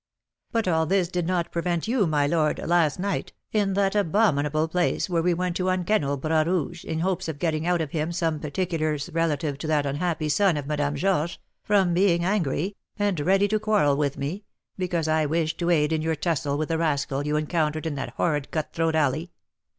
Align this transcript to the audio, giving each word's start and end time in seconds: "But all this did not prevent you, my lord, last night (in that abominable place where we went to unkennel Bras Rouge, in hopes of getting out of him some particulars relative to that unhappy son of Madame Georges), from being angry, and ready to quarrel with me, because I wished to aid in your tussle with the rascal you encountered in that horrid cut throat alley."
"But 0.51 0.67
all 0.67 0.87
this 0.87 1.09
did 1.09 1.27
not 1.27 1.51
prevent 1.51 1.87
you, 1.87 2.07
my 2.07 2.25
lord, 2.25 2.57
last 2.57 2.97
night 2.97 3.33
(in 3.51 3.73
that 3.75 3.93
abominable 3.93 4.67
place 4.67 5.07
where 5.07 5.21
we 5.21 5.35
went 5.35 5.55
to 5.57 5.69
unkennel 5.69 6.17
Bras 6.17 6.47
Rouge, 6.47 6.83
in 6.83 7.01
hopes 7.01 7.27
of 7.27 7.37
getting 7.37 7.67
out 7.67 7.81
of 7.81 7.91
him 7.91 8.11
some 8.11 8.39
particulars 8.39 9.11
relative 9.13 9.59
to 9.59 9.67
that 9.67 9.85
unhappy 9.85 10.27
son 10.27 10.57
of 10.57 10.65
Madame 10.65 10.95
Georges), 10.95 11.37
from 11.63 11.93
being 11.93 12.25
angry, 12.25 12.75
and 12.97 13.19
ready 13.19 13.47
to 13.49 13.59
quarrel 13.59 13.95
with 13.95 14.17
me, 14.17 14.43
because 14.75 15.07
I 15.07 15.27
wished 15.27 15.59
to 15.59 15.69
aid 15.69 15.93
in 15.93 16.01
your 16.01 16.15
tussle 16.15 16.57
with 16.57 16.69
the 16.69 16.79
rascal 16.79 17.23
you 17.27 17.35
encountered 17.35 17.85
in 17.85 17.93
that 17.93 18.15
horrid 18.17 18.49
cut 18.49 18.73
throat 18.73 18.95
alley." 18.95 19.29